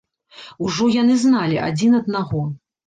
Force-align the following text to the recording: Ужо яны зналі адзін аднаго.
Ужо 0.69 0.89
яны 0.95 1.21
зналі 1.27 1.63
адзін 1.69 2.03
аднаго. 2.03 2.43